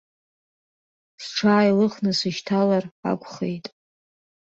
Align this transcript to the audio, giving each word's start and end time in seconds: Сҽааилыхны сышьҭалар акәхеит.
Сҽааилыхны 1.23 2.11
сышьҭалар 2.19 2.83
акәхеит. 3.09 3.65